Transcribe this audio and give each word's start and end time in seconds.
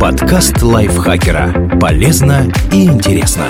Подкаст 0.00 0.62
лайфхакера. 0.62 1.78
Полезно 1.80 2.52
и 2.72 2.86
интересно. 2.86 3.44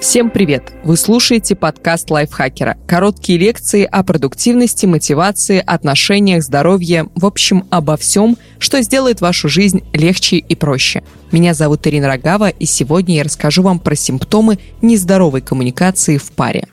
Всем 0.00 0.30
привет! 0.30 0.72
Вы 0.82 0.96
слушаете 0.96 1.54
подкаст 1.54 2.10
лайфхакера. 2.10 2.76
Короткие 2.88 3.38
лекции 3.38 3.84
о 3.84 4.02
продуктивности, 4.02 4.86
мотивации, 4.86 5.62
отношениях, 5.64 6.42
здоровье, 6.42 7.08
в 7.14 7.24
общем, 7.24 7.66
обо 7.70 7.96
всем, 7.96 8.36
что 8.58 8.82
сделает 8.82 9.20
вашу 9.20 9.48
жизнь 9.48 9.84
легче 9.92 10.38
и 10.38 10.54
проще. 10.56 11.04
Меня 11.30 11.54
зовут 11.54 11.86
Ирина 11.86 12.08
Рогава, 12.08 12.48
и 12.48 12.66
сегодня 12.66 13.16
я 13.16 13.24
расскажу 13.24 13.62
вам 13.62 13.78
про 13.78 13.94
симптомы 13.94 14.58
нездоровой 14.82 15.40
коммуникации 15.40 16.16
в 16.16 16.32
паре. 16.32 16.66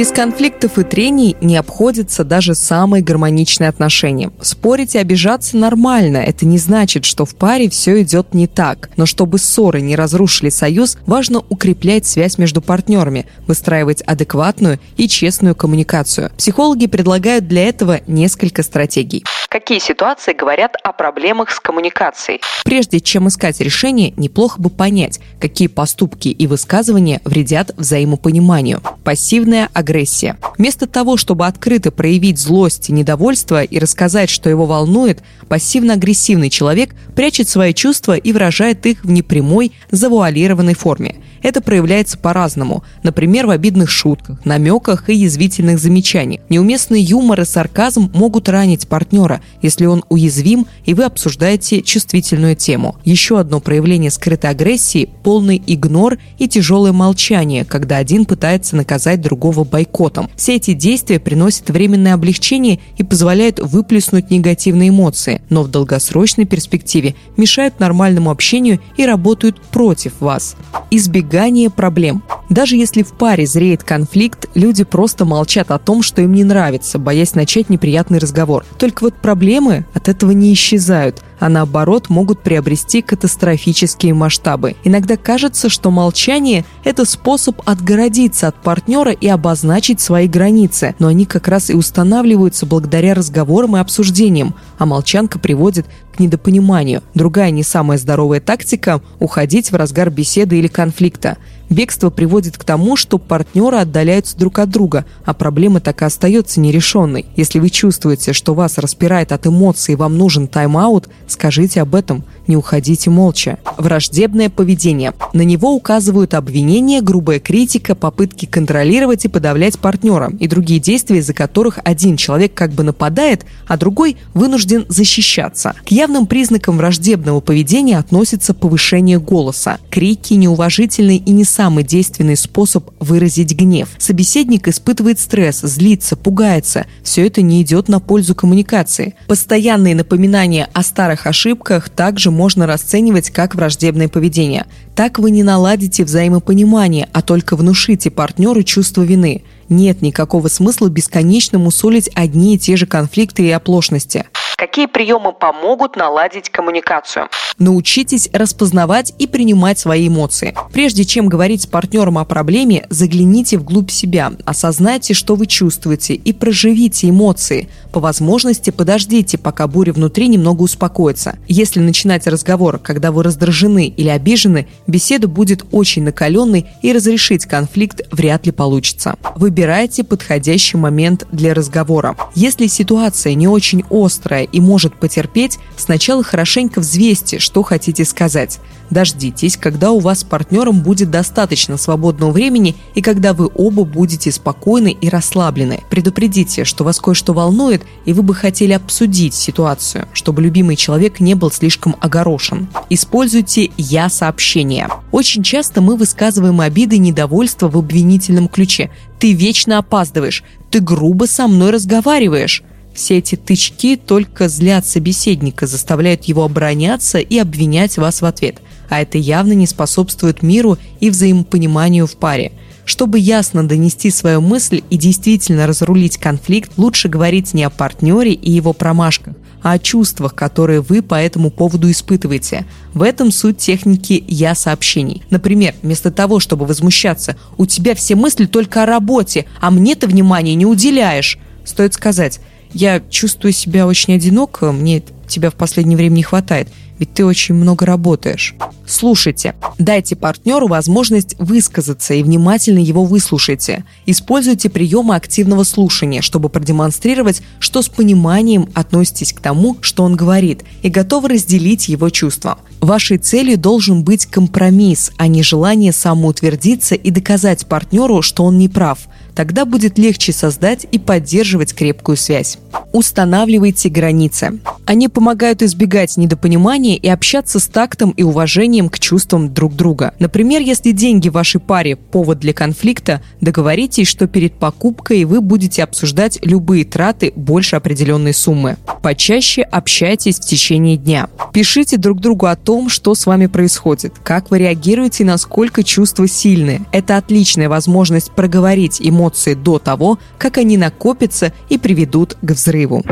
Без 0.00 0.12
конфликтов 0.12 0.78
и 0.78 0.82
трений 0.82 1.36
не 1.42 1.58
обходятся 1.58 2.24
даже 2.24 2.54
самые 2.54 3.02
гармоничные 3.02 3.68
отношения. 3.68 4.32
Спорить 4.40 4.94
и 4.94 4.98
обижаться 4.98 5.58
нормально, 5.58 6.16
это 6.16 6.46
не 6.46 6.56
значит, 6.56 7.04
что 7.04 7.26
в 7.26 7.34
паре 7.34 7.68
все 7.68 8.00
идет 8.00 8.32
не 8.32 8.46
так. 8.46 8.88
Но 8.96 9.04
чтобы 9.04 9.36
ссоры 9.36 9.82
не 9.82 9.96
разрушили 9.96 10.48
союз, 10.48 10.96
важно 11.04 11.42
укреплять 11.50 12.06
связь 12.06 12.38
между 12.38 12.62
партнерами, 12.62 13.26
выстраивать 13.46 14.00
адекватную 14.00 14.80
и 14.96 15.06
честную 15.06 15.54
коммуникацию. 15.54 16.30
Психологи 16.34 16.86
предлагают 16.86 17.46
для 17.46 17.68
этого 17.68 18.00
несколько 18.06 18.62
стратегий. 18.62 19.22
Какие 19.50 19.80
ситуации 19.80 20.32
говорят 20.32 20.76
о 20.82 20.92
проблемах 20.92 21.50
с 21.50 21.58
коммуникацией? 21.58 22.40
Прежде 22.64 23.00
чем 23.00 23.26
искать 23.26 23.60
решение, 23.60 24.14
неплохо 24.16 24.60
бы 24.62 24.70
понять, 24.70 25.20
какие 25.40 25.66
поступки 25.66 26.28
и 26.28 26.46
высказывания 26.46 27.20
вредят 27.24 27.72
взаимопониманию. 27.76 28.80
Пассивная 29.02 29.68
агрессия. 29.90 30.36
Вместо 30.56 30.86
того, 30.86 31.16
чтобы 31.16 31.46
открыто 31.46 31.90
проявить 31.90 32.38
злость 32.38 32.88
и 32.88 32.92
недовольство 32.92 33.62
и 33.62 33.78
рассказать, 33.78 34.30
что 34.30 34.48
его 34.48 34.66
волнует, 34.66 35.22
пассивно-агрессивный 35.48 36.48
человек 36.48 36.94
прячет 37.16 37.48
свои 37.48 37.74
чувства 37.74 38.16
и 38.16 38.32
выражает 38.32 38.86
их 38.86 39.04
в 39.04 39.10
непрямой, 39.10 39.72
завуалированной 39.90 40.74
форме– 40.74 41.16
это 41.42 41.60
проявляется 41.60 42.18
по-разному, 42.18 42.84
например, 43.02 43.46
в 43.46 43.50
обидных 43.50 43.90
шутках, 43.90 44.44
намеках 44.44 45.08
и 45.08 45.14
язвительных 45.14 45.78
замечаниях. 45.78 46.42
Неуместный 46.48 47.00
юмор 47.00 47.40
и 47.40 47.44
сарказм 47.44 48.10
могут 48.14 48.48
ранить 48.48 48.88
партнера, 48.88 49.40
если 49.62 49.86
он 49.86 50.04
уязвим 50.08 50.66
и 50.84 50.94
вы 50.94 51.04
обсуждаете 51.04 51.82
чувствительную 51.82 52.56
тему. 52.56 52.96
Еще 53.04 53.38
одно 53.38 53.60
проявление 53.60 54.10
скрытой 54.10 54.50
агрессии– 54.50 55.08
полный 55.22 55.62
игнор 55.66 56.18
и 56.38 56.48
тяжелое 56.48 56.92
молчание, 56.92 57.64
когда 57.64 57.96
один 57.96 58.24
пытается 58.24 58.76
наказать 58.76 59.20
другого 59.20 59.64
бойкотом. 59.70 60.28
Все 60.36 60.56
эти 60.56 60.72
действия 60.72 61.18
приносят 61.20 61.70
временное 61.70 62.14
облегчение 62.14 62.80
и 62.98 63.04
позволяют 63.04 63.58
выплеснуть 63.60 64.30
негативные 64.30 64.90
эмоции, 64.90 65.42
но 65.48 65.62
в 65.62 65.68
долгосрочной 65.68 66.44
перспективе 66.44 67.14
мешают 67.36 67.80
нормальному 67.80 68.30
общению 68.30 68.80
и 68.96 69.06
работают 69.06 69.60
против 69.60 70.20
вас. 70.20 70.56
Избегание 70.90 71.70
проблем. 71.70 72.22
Даже 72.48 72.76
если 72.76 73.02
в 73.02 73.12
паре 73.12 73.46
зреет 73.46 73.84
конфликт, 73.84 74.48
люди 74.54 74.82
просто 74.82 75.24
молчат 75.24 75.70
о 75.70 75.78
том, 75.78 76.02
что 76.02 76.20
им 76.20 76.32
не 76.32 76.42
нравится, 76.42 76.98
боясь 76.98 77.34
начать 77.34 77.70
неприятный 77.70 78.18
разговор. 78.18 78.64
Только 78.78 79.04
вот 79.04 79.14
проблемы 79.14 79.86
от 79.94 80.08
этого 80.08 80.32
не 80.32 80.52
исчезают, 80.52 81.22
а 81.40 81.48
наоборот 81.48 82.08
могут 82.08 82.40
приобрести 82.40 83.02
катастрофические 83.02 84.14
масштабы. 84.14 84.76
Иногда 84.84 85.16
кажется, 85.16 85.68
что 85.68 85.90
молчание– 85.90 86.64
это 86.84 87.04
способ 87.04 87.60
отгородиться 87.64 88.48
от 88.48 88.54
партнера 88.56 89.12
и 89.12 89.26
обозначить 89.26 90.00
свои 90.00 90.28
границы, 90.28 90.94
но 90.98 91.08
они 91.08 91.24
как 91.24 91.48
раз 91.48 91.70
и 91.70 91.74
устанавливаются 91.74 92.66
благодаря 92.66 93.14
разговорам 93.14 93.76
и 93.76 93.80
обсуждениям, 93.80 94.54
а 94.80 94.86
молчанка 94.86 95.38
приводит 95.38 95.84
к 96.16 96.18
недопониманию. 96.20 97.02
Другая 97.14 97.50
не 97.50 97.62
самая 97.62 97.98
здоровая 97.98 98.40
тактика– 98.40 99.02
уходить 99.20 99.70
в 99.70 99.76
разгар 99.76 100.08
беседы 100.08 100.58
или 100.58 100.68
конфликта. 100.68 101.36
Бегство 101.68 102.08
приводит 102.08 102.56
к 102.56 102.64
тому, 102.64 102.96
что 102.96 103.18
партнеры 103.18 103.76
отдаляются 103.76 104.38
друг 104.38 104.58
от 104.58 104.70
друга, 104.70 105.04
а 105.26 105.34
проблема 105.34 105.80
так 105.80 106.00
и 106.00 106.06
остается 106.06 106.60
нерешенной. 106.60 107.26
Если 107.36 107.58
вы 107.58 107.68
чувствуете, 107.68 108.32
что 108.32 108.54
вас 108.54 108.78
распирает 108.78 109.32
от 109.32 109.46
эмоций 109.46 109.92
и 109.92 109.96
вам 109.96 110.16
нужен 110.16 110.48
тайм-аут, 110.48 111.10
скажите 111.28 111.82
об 111.82 111.94
этом– 111.94 112.24
не 112.50 112.56
уходите 112.56 113.08
молча. 113.08 113.58
Враждебное 113.78 114.50
поведение. 114.50 115.14
На 115.32 115.42
него 115.42 115.72
указывают 115.72 116.34
обвинения, 116.34 117.00
грубая 117.00 117.38
критика, 117.38 117.94
попытки 117.94 118.44
контролировать 118.44 119.24
и 119.24 119.28
подавлять 119.28 119.78
партнера 119.78 120.32
и 120.38 120.48
другие 120.48 120.80
действия, 120.80 121.18
из-за 121.18 121.32
которых 121.32 121.78
один 121.84 122.16
человек 122.16 122.52
как 122.52 122.72
бы 122.72 122.82
нападает, 122.82 123.46
а 123.68 123.76
другой 123.76 124.16
вынужден 124.34 124.84
защищаться. 124.88 125.74
К 125.86 125.92
явным 125.92 126.26
признакам 126.26 126.76
враждебного 126.76 127.40
поведения 127.40 127.98
относится 127.98 128.52
повышение 128.52 129.20
голоса. 129.20 129.78
Крики– 129.88 130.34
неуважительный 130.34 131.16
и 131.16 131.30
не 131.30 131.44
самый 131.44 131.84
действенный 131.84 132.36
способ 132.36 132.90
выразить 132.98 133.54
гнев. 133.54 133.90
Собеседник 133.98 134.66
испытывает 134.66 135.20
стресс, 135.20 135.60
злится, 135.60 136.16
пугается. 136.16 136.86
Все 137.04 137.26
это 137.26 137.42
не 137.42 137.62
идет 137.62 137.88
на 137.88 138.00
пользу 138.00 138.34
коммуникации. 138.34 139.14
Постоянные 139.28 139.94
напоминания 139.94 140.68
о 140.72 140.82
старых 140.82 141.28
ошибках 141.28 141.88
также 141.88 142.32
можно 142.40 142.66
расценивать 142.66 143.28
как 143.28 143.54
враждебное 143.54 144.08
поведение. 144.08 144.64
Так 144.94 145.18
вы 145.18 145.30
не 145.30 145.42
наладите 145.42 146.06
взаимопонимание, 146.06 147.06
а 147.12 147.20
только 147.20 147.54
внушите 147.54 148.10
партнеру 148.10 148.62
чувство 148.62 149.02
вины. 149.02 149.42
Нет 149.68 150.00
никакого 150.00 150.48
смысла 150.48 150.88
бесконечно 150.88 151.58
мусолить 151.58 152.08
одни 152.14 152.54
и 152.54 152.58
те 152.58 152.78
же 152.78 152.86
конфликты 152.86 153.42
и 153.42 153.50
оплошности. 153.50 154.24
Какие 154.60 154.84
приемы 154.84 155.32
помогут 155.32 155.96
наладить 155.96 156.50
коммуникацию? 156.50 157.30
Научитесь 157.58 158.28
распознавать 158.30 159.14
и 159.18 159.26
принимать 159.26 159.78
свои 159.78 160.06
эмоции. 160.06 160.54
Прежде 160.70 161.06
чем 161.06 161.28
говорить 161.28 161.62
с 161.62 161.66
партнером 161.66 162.18
о 162.18 162.26
проблеме, 162.26 162.86
загляните 162.90 163.56
вглубь 163.56 163.90
себя, 163.90 164.32
осознайте, 164.44 165.14
что 165.14 165.34
вы 165.34 165.46
чувствуете 165.46 166.12
и 166.12 166.34
проживите 166.34 167.08
эмоции. 167.08 167.70
По 167.90 168.00
возможности 168.00 168.68
подождите, 168.68 169.38
пока 169.38 169.66
буря 169.66 169.94
внутри 169.94 170.28
немного 170.28 170.62
успокоится. 170.62 171.38
Если 171.48 171.80
начинать 171.80 172.26
разговор, 172.26 172.78
когда 172.78 173.12
вы 173.12 173.22
раздражены 173.22 173.86
или 173.86 174.10
обижены, 174.10 174.68
беседа 174.86 175.26
будет 175.26 175.64
очень 175.72 176.02
накаленной 176.02 176.66
и 176.82 176.92
разрешить 176.92 177.46
конфликт 177.46 178.02
вряд 178.12 178.44
ли 178.44 178.52
получится. 178.52 179.16
Выбирайте 179.36 180.04
подходящий 180.04 180.76
момент 180.76 181.26
для 181.32 181.54
разговора. 181.54 182.14
Если 182.34 182.66
ситуация 182.66 183.32
не 183.32 183.48
очень 183.48 183.84
острая 183.90 184.49
и 184.52 184.60
может 184.60 184.94
потерпеть, 184.94 185.58
сначала 185.76 186.22
хорошенько 186.22 186.80
взвесьте, 186.80 187.38
что 187.38 187.62
хотите 187.62 188.04
сказать. 188.04 188.60
Дождитесь, 188.90 189.56
когда 189.56 189.92
у 189.92 190.00
вас 190.00 190.20
с 190.20 190.24
партнером 190.24 190.80
будет 190.80 191.10
достаточно 191.10 191.76
свободного 191.76 192.32
времени 192.32 192.74
и 192.94 193.02
когда 193.02 193.32
вы 193.34 193.48
оба 193.54 193.84
будете 193.84 194.32
спокойны 194.32 194.96
и 195.00 195.08
расслаблены. 195.08 195.80
Предупредите, 195.90 196.64
что 196.64 196.84
вас 196.84 196.98
кое-что 196.98 197.32
волнует, 197.32 197.82
и 198.04 198.12
вы 198.12 198.22
бы 198.22 198.34
хотели 198.34 198.72
обсудить 198.72 199.34
ситуацию, 199.34 200.08
чтобы 200.12 200.42
любимый 200.42 200.76
человек 200.76 201.20
не 201.20 201.34
был 201.34 201.52
слишком 201.52 201.94
огорошен. 202.00 202.68
Используйте 202.90 203.70
«я-сообщение». 203.76 204.88
Очень 205.12 205.42
часто 205.42 205.80
мы 205.80 205.96
высказываем 205.96 206.60
обиды 206.60 206.96
и 206.96 207.00
недовольство 207.00 207.68
в 207.68 207.76
обвинительном 207.76 208.48
ключе. 208.48 208.90
«Ты 209.20 209.32
вечно 209.32 209.78
опаздываешь», 209.78 210.42
«ты 210.70 210.80
грубо 210.80 211.26
со 211.26 211.46
мной 211.46 211.70
разговариваешь», 211.70 212.64
все 212.94 213.18
эти 213.18 213.36
тычки 213.36 213.96
только 213.96 214.48
злят 214.48 214.86
собеседника, 214.86 215.66
заставляют 215.66 216.24
его 216.24 216.44
обороняться 216.44 217.18
и 217.18 217.38
обвинять 217.38 217.96
вас 217.98 218.20
в 218.20 218.24
ответ. 218.24 218.58
А 218.88 219.00
это 219.00 219.18
явно 219.18 219.52
не 219.52 219.66
способствует 219.66 220.42
миру 220.42 220.78
и 220.98 221.10
взаимопониманию 221.10 222.06
в 222.06 222.16
паре. 222.16 222.52
Чтобы 222.84 223.20
ясно 223.20 223.66
донести 223.66 224.10
свою 224.10 224.40
мысль 224.40 224.82
и 224.90 224.96
действительно 224.96 225.68
разрулить 225.68 226.18
конфликт, 226.18 226.72
лучше 226.76 227.08
говорить 227.08 227.54
не 227.54 227.62
о 227.62 227.70
партнере 227.70 228.32
и 228.32 228.50
его 228.50 228.72
промашках, 228.72 229.34
а 229.62 229.72
о 229.72 229.78
чувствах, 229.78 230.34
которые 230.34 230.80
вы 230.80 231.00
по 231.00 231.14
этому 231.14 231.50
поводу 231.50 231.88
испытываете. 231.88 232.66
В 232.92 233.02
этом 233.02 233.30
суть 233.30 233.58
техники 233.58 234.24
«я 234.26 234.56
сообщений». 234.56 235.22
Например, 235.30 235.74
вместо 235.82 236.10
того, 236.10 236.40
чтобы 236.40 236.66
возмущаться 236.66 237.36
«у 237.58 237.66
тебя 237.66 237.94
все 237.94 238.16
мысли 238.16 238.46
только 238.46 238.82
о 238.82 238.86
работе, 238.86 239.46
а 239.60 239.70
мне 239.70 239.94
ты 239.94 240.08
внимания 240.08 240.56
не 240.56 240.66
уделяешь», 240.66 241.38
стоит 241.64 241.94
сказать 241.94 242.40
я 242.72 243.00
чувствую 243.10 243.52
себя 243.52 243.86
очень 243.86 244.14
одиноко, 244.14 244.72
мне 244.72 245.02
тебя 245.26 245.50
в 245.50 245.54
последнее 245.54 245.96
время 245.96 246.16
не 246.16 246.22
хватает, 246.22 246.68
ведь 246.98 247.14
ты 247.14 247.24
очень 247.24 247.54
много 247.54 247.86
работаешь. 247.86 248.54
Слушайте, 248.86 249.54
дайте 249.78 250.16
партнеру 250.16 250.68
возможность 250.68 251.34
высказаться 251.38 252.12
и 252.12 252.22
внимательно 252.22 252.78
его 252.78 253.04
выслушайте. 253.04 253.84
Используйте 254.04 254.68
приемы 254.68 255.14
активного 255.14 255.64
слушания, 255.64 256.20
чтобы 256.20 256.50
продемонстрировать, 256.50 257.40
что 257.58 257.80
с 257.80 257.88
пониманием 257.88 258.68
относитесь 258.74 259.32
к 259.32 259.40
тому, 259.40 259.78
что 259.80 260.02
он 260.02 260.14
говорит, 260.14 260.62
и 260.82 260.90
готовы 260.90 261.30
разделить 261.30 261.88
его 261.88 262.10
чувства. 262.10 262.58
Вашей 262.80 263.16
целью 263.16 263.56
должен 263.56 264.02
быть 264.02 264.26
компромисс, 264.26 265.12
а 265.16 265.26
не 265.26 265.42
желание 265.42 265.92
самоутвердиться 265.92 266.96
и 266.96 267.10
доказать 267.10 267.66
партнеру, 267.66 268.20
что 268.20 268.44
он 268.44 268.58
не 268.58 268.68
прав– 268.68 268.98
Тогда 269.40 269.64
будет 269.64 269.96
легче 269.96 270.34
создать 270.34 270.86
и 270.92 270.98
поддерживать 270.98 271.72
крепкую 271.72 272.18
связь. 272.18 272.58
Устанавливайте 272.92 273.88
границы. 273.88 274.60
Они 274.84 275.08
помогают 275.08 275.62
избегать 275.62 276.18
недопонимания 276.18 276.96
и 276.96 277.08
общаться 277.08 277.58
с 277.58 277.66
тактом 277.66 278.10
и 278.10 278.22
уважением 278.22 278.90
к 278.90 278.98
чувствам 278.98 279.54
друг 279.54 279.74
друга. 279.74 280.12
Например, 280.18 280.60
если 280.60 280.90
деньги 280.90 281.30
вашей 281.30 281.58
паре– 281.58 281.96
повод 282.12 282.38
для 282.38 282.52
конфликта, 282.52 283.22
договоритесь, 283.40 284.08
что 284.08 284.26
перед 284.26 284.52
покупкой 284.58 285.24
вы 285.24 285.40
будете 285.40 285.84
обсуждать 285.84 286.38
любые 286.42 286.84
траты 286.84 287.32
больше 287.34 287.76
определенной 287.76 288.34
суммы. 288.34 288.76
Почаще 289.02 289.62
общайтесь 289.62 290.38
в 290.38 290.44
течение 290.44 290.98
дня. 290.98 291.28
Пишите 291.54 291.96
друг 291.96 292.20
другу 292.20 292.46
о 292.46 292.56
том, 292.56 292.90
что 292.90 293.14
с 293.14 293.24
вами 293.24 293.46
происходит, 293.46 294.14
как 294.22 294.50
вы 294.50 294.58
реагируете 294.58 295.22
и 295.22 295.26
насколько 295.26 295.82
чувства 295.82 296.28
сильные. 296.28 296.82
Это 296.92 297.16
отличная 297.16 297.70
возможность 297.70 298.32
проговорить 298.32 298.98
эмоции 299.00 299.29
до 299.54 299.78
того, 299.78 300.18
как 300.38 300.58
они 300.58 300.76
накопятся 300.76 301.52
и 301.68 301.78
приведут 301.78 302.36
к 302.40 302.50
взрыву. 302.50 303.02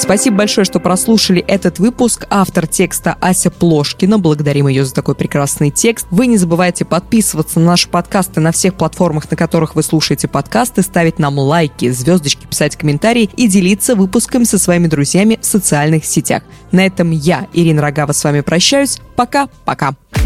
Спасибо 0.00 0.38
большое, 0.38 0.64
что 0.64 0.80
прослушали 0.80 1.44
этот 1.46 1.78
выпуск. 1.78 2.26
Автор 2.30 2.66
текста 2.66 3.16
Ася 3.20 3.50
Плошкина. 3.50 4.18
Благодарим 4.18 4.66
ее 4.66 4.84
за 4.84 4.94
такой 4.94 5.14
прекрасный 5.14 5.70
текст. 5.70 6.06
Вы 6.10 6.26
не 6.26 6.38
забывайте 6.38 6.86
подписываться 6.86 7.60
на 7.60 7.66
наши 7.66 7.86
подкасты 7.86 8.40
на 8.40 8.50
всех 8.50 8.74
платформах, 8.74 9.30
на 9.30 9.36
которых 9.36 9.76
вы 9.76 9.82
слушаете 9.82 10.26
подкасты, 10.26 10.82
ставить 10.82 11.18
нам 11.18 11.38
лайки, 11.38 11.90
звездочки, 11.90 12.46
писать 12.46 12.76
комментарии 12.76 13.28
и 13.36 13.46
делиться 13.46 13.94
выпусками 13.94 14.44
со 14.44 14.58
своими 14.58 14.86
друзьями 14.86 15.38
в 15.40 15.44
социальных 15.44 16.06
сетях. 16.06 16.44
На 16.72 16.86
этом 16.86 17.10
я, 17.10 17.46
Ирина 17.52 17.82
Рогава, 17.82 18.12
с 18.12 18.24
вами 18.24 18.40
прощаюсь. 18.40 19.00
Пока-пока. 19.16 19.94